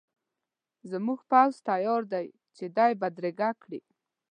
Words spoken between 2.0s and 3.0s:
دی چې دی